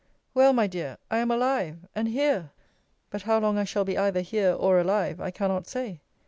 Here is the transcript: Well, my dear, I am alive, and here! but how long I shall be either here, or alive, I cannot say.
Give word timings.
Well, 0.33 0.51
my 0.51 0.65
dear, 0.65 0.97
I 1.11 1.19
am 1.19 1.29
alive, 1.29 1.77
and 1.93 2.07
here! 2.07 2.49
but 3.11 3.21
how 3.21 3.37
long 3.37 3.59
I 3.59 3.65
shall 3.65 3.85
be 3.85 3.99
either 3.99 4.21
here, 4.21 4.51
or 4.51 4.79
alive, 4.79 5.21
I 5.21 5.29
cannot 5.29 5.67
say. 5.67 6.01